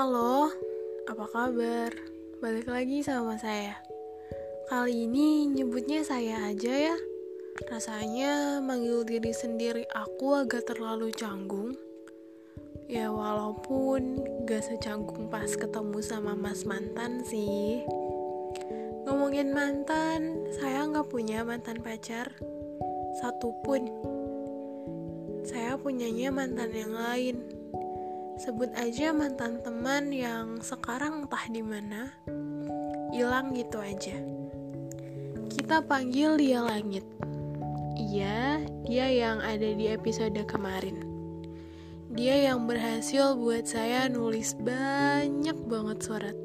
Halo, 0.00 0.48
apa 1.12 1.28
kabar? 1.28 1.92
Balik 2.40 2.72
lagi 2.72 3.04
sama 3.04 3.36
saya. 3.36 3.76
Kali 4.72 5.04
ini 5.04 5.44
nyebutnya 5.52 6.00
saya 6.00 6.48
aja 6.48 6.72
ya. 6.72 6.96
Rasanya 7.68 8.64
manggil 8.64 9.04
diri 9.04 9.28
sendiri 9.28 9.84
aku 9.92 10.40
agak 10.40 10.72
terlalu 10.72 11.12
canggung. 11.12 11.76
Ya 12.88 13.12
walaupun 13.12 14.24
gak 14.48 14.72
secanggung 14.72 15.28
pas 15.28 15.52
ketemu 15.52 16.00
sama 16.00 16.32
mas 16.32 16.64
mantan 16.64 17.20
sih. 17.20 17.84
Ngomongin 19.04 19.52
mantan, 19.52 20.48
saya 20.56 20.88
nggak 20.88 21.12
punya 21.12 21.44
mantan 21.44 21.76
pacar. 21.84 22.32
Satu 23.20 23.52
pun. 23.68 23.84
Saya 25.44 25.76
punyanya 25.76 26.32
mantan 26.32 26.72
yang 26.72 26.96
lain 26.96 27.59
sebut 28.38 28.70
aja 28.78 29.10
mantan 29.10 29.58
teman 29.64 30.14
yang 30.14 30.62
sekarang 30.62 31.24
entah 31.26 31.44
di 31.50 31.62
mana 31.64 32.12
hilang 33.10 33.56
gitu 33.56 33.82
aja. 33.82 34.14
Kita 35.50 35.82
panggil 35.82 36.38
dia 36.38 36.62
langit. 36.62 37.02
Iya 37.98 38.62
dia 38.86 39.06
yang 39.10 39.42
ada 39.42 39.74
di 39.74 39.90
episode 39.90 40.38
kemarin. 40.46 41.02
Dia 42.10 42.50
yang 42.50 42.66
berhasil 42.66 43.38
buat 43.38 43.66
saya 43.66 44.10
nulis 44.10 44.54
banyak 44.58 45.56
banget 45.66 45.98
surat. 46.02 46.36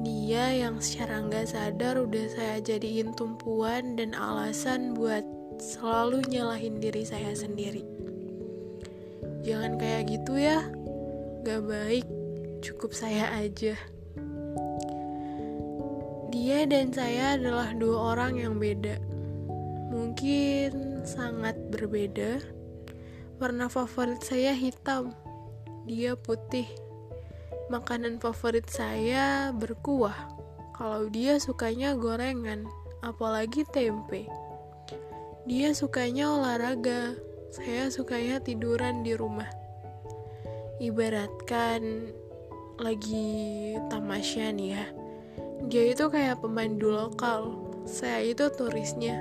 Dia 0.00 0.52
yang 0.56 0.80
secara 0.80 1.20
nggak 1.24 1.52
sadar 1.52 2.00
udah 2.00 2.26
saya 2.32 2.56
jadiin 2.60 3.12
tumpuan 3.16 4.00
dan 4.00 4.16
alasan 4.16 4.96
buat 4.96 5.24
selalu 5.60 6.24
nyalahin 6.32 6.80
diri 6.80 7.04
saya 7.04 7.36
sendiri 7.36 7.99
Jangan 9.40 9.80
kayak 9.80 10.12
gitu 10.12 10.36
ya, 10.36 10.60
gak 11.48 11.64
baik, 11.64 12.04
cukup 12.60 12.92
saya 12.92 13.32
aja. 13.40 13.72
Dia 16.28 16.68
dan 16.68 16.92
saya 16.92 17.40
adalah 17.40 17.72
dua 17.72 18.14
orang 18.14 18.36
yang 18.36 18.60
beda, 18.60 19.00
mungkin 19.88 21.00
sangat 21.08 21.56
berbeda. 21.72 22.44
Warna 23.40 23.72
favorit 23.72 24.20
saya 24.20 24.52
hitam, 24.52 25.16
dia 25.88 26.12
putih. 26.20 26.68
Makanan 27.72 28.20
favorit 28.20 28.68
saya 28.68 29.56
berkuah, 29.56 30.36
kalau 30.76 31.08
dia 31.08 31.40
sukanya 31.40 31.96
gorengan, 31.96 32.68
apalagi 33.00 33.64
tempe. 33.72 34.28
Dia 35.48 35.72
sukanya 35.72 36.28
olahraga, 36.36 37.16
saya 37.50 37.90
sukanya 37.90 38.38
tiduran 38.38 39.02
di 39.02 39.18
rumah. 39.18 39.50
Ibaratkan 40.78 42.14
lagi 42.78 43.74
tamasya 43.90 44.54
nih 44.54 44.70
ya. 44.78 44.86
Dia 45.66 45.84
itu 45.92 46.06
kayak 46.06 46.40
pemandu 46.40 46.94
lokal, 46.94 47.58
saya 47.84 48.22
itu 48.22 48.48
turisnya. 48.54 49.20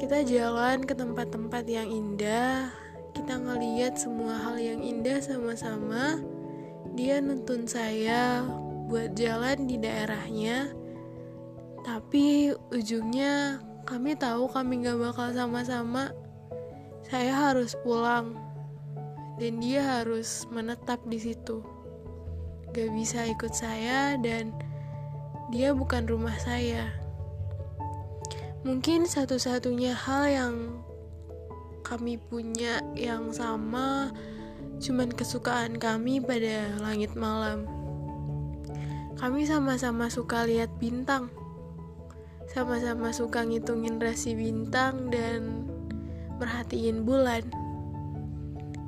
Kita 0.00 0.24
jalan 0.26 0.82
ke 0.82 0.96
tempat-tempat 0.96 1.64
yang 1.68 1.86
indah, 1.86 2.72
kita 3.14 3.36
ngeliat 3.36 3.94
semua 3.94 4.34
hal 4.40 4.56
yang 4.58 4.80
indah 4.82 5.20
sama-sama. 5.22 6.18
Dia 6.98 7.20
nuntun 7.20 7.68
saya 7.68 8.42
buat 8.90 9.14
jalan 9.14 9.70
di 9.70 9.76
daerahnya, 9.78 10.72
tapi 11.86 12.50
ujungnya 12.72 13.60
kami 13.84 14.16
tahu 14.16 14.48
kami 14.48 14.82
gak 14.82 14.98
bakal 14.98 15.28
sama-sama 15.36 16.10
saya 17.14 17.30
harus 17.30 17.78
pulang 17.78 18.34
dan 19.38 19.62
dia 19.62 19.86
harus 19.86 20.50
menetap 20.50 20.98
di 21.06 21.22
situ. 21.22 21.62
Gak 22.74 22.90
bisa 22.90 23.22
ikut 23.30 23.54
saya 23.54 24.18
dan 24.18 24.50
dia 25.54 25.70
bukan 25.70 26.10
rumah 26.10 26.34
saya. 26.42 26.90
Mungkin 28.66 29.06
satu-satunya 29.06 29.94
hal 29.94 30.24
yang 30.26 30.54
kami 31.86 32.18
punya 32.18 32.82
yang 32.98 33.30
sama 33.30 34.10
cuman 34.82 35.14
kesukaan 35.14 35.78
kami 35.78 36.18
pada 36.18 36.74
langit 36.82 37.14
malam. 37.14 37.62
Kami 39.22 39.46
sama-sama 39.46 40.10
suka 40.10 40.42
lihat 40.50 40.82
bintang. 40.82 41.30
Sama-sama 42.50 43.14
suka 43.14 43.46
ngitungin 43.46 44.02
rasi 44.02 44.34
bintang 44.34 45.14
dan 45.14 45.70
merhatiin 46.38 47.06
bulan. 47.06 47.44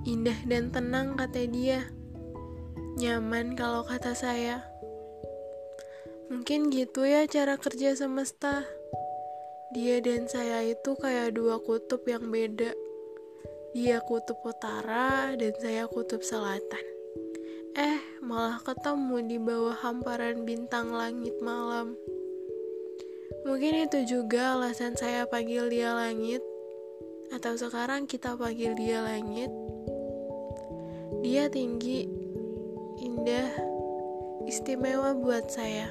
Indah 0.07 0.39
dan 0.47 0.71
tenang 0.71 1.19
kata 1.19 1.51
dia. 1.51 1.91
Nyaman 2.97 3.59
kalau 3.59 3.83
kata 3.83 4.15
saya. 4.15 4.63
Mungkin 6.31 6.71
gitu 6.71 7.03
ya 7.03 7.27
cara 7.27 7.59
kerja 7.59 7.93
semesta. 7.99 8.63
Dia 9.75 9.99
dan 9.99 10.31
saya 10.31 10.63
itu 10.63 10.95
kayak 10.95 11.35
dua 11.35 11.59
kutub 11.59 12.07
yang 12.07 12.31
beda. 12.31 12.71
Dia 13.75 14.01
kutub 14.01 14.41
utara 14.47 15.35
dan 15.35 15.53
saya 15.59 15.91
kutub 15.91 16.23
selatan. 16.23 16.85
Eh, 17.77 18.01
malah 18.25 18.57
ketemu 18.65 19.17
di 19.29 19.37
bawah 19.37 19.77
hamparan 19.77 20.49
bintang 20.49 20.95
langit 20.95 21.37
malam. 21.45 21.93
Mungkin 23.45 23.85
itu 23.85 24.07
juga 24.09 24.57
alasan 24.57 24.97
saya 24.97 25.29
panggil 25.29 25.69
dia 25.69 25.93
langit 25.93 26.41
atau 27.35 27.59
sekarang 27.59 28.07
kita 28.07 28.39
panggil 28.39 28.77
dia 28.79 29.03
langit. 29.03 29.51
Dia 31.23 31.51
tinggi, 31.51 32.07
indah, 33.03 33.51
istimewa 34.47 35.15
buat 35.17 35.51
saya. 35.51 35.91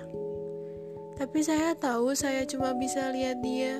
Tapi 1.16 1.40
saya 1.44 1.75
tahu 1.75 2.12
saya 2.16 2.44
cuma 2.44 2.75
bisa 2.75 3.12
lihat 3.12 3.40
dia 3.40 3.79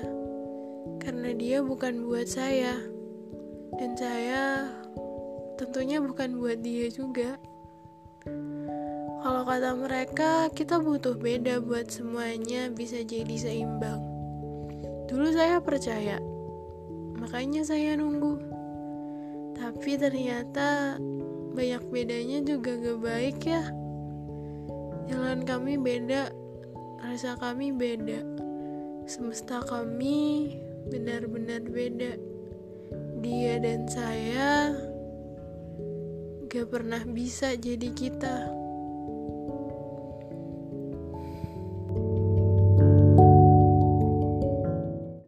karena 1.03 1.35
dia 1.35 1.59
bukan 1.63 2.07
buat 2.07 2.27
saya. 2.27 2.79
Dan 3.75 3.95
saya 3.99 4.71
tentunya 5.59 5.99
bukan 5.99 6.39
buat 6.39 6.63
dia 6.63 6.88
juga. 6.91 7.35
Kalau 9.25 9.41
kata 9.41 9.73
mereka, 9.73 10.47
kita 10.53 10.77
butuh 10.77 11.17
beda 11.17 11.59
buat 11.59 11.89
semuanya 11.89 12.69
bisa 12.69 13.01
jadi 13.01 13.35
seimbang. 13.35 13.99
Dulu 15.09 15.33
saya 15.33 15.57
percaya 15.59 16.21
makanya 17.25 17.66
saya 17.66 17.97
nunggu. 17.97 18.38
Tapi 19.58 19.97
ternyata 19.97 21.02
banyak 21.58 21.81
bedanya 21.90 22.46
juga 22.46 22.78
gak 22.78 23.02
baik 23.02 23.40
ya. 23.50 23.66
Jalan 25.09 25.41
kami 25.41 25.81
beda, 25.81 26.30
rasa 27.02 27.34
kami 27.41 27.74
beda, 27.74 28.22
semesta 29.09 29.66
kami 29.66 30.53
benar-benar 30.94 31.66
beda. 31.66 32.13
Dia 33.25 33.57
dan 33.57 33.90
saya 33.90 34.78
gak 36.46 36.69
pernah 36.69 37.02
bisa 37.09 37.57
jadi 37.57 37.90
kita. 37.90 38.64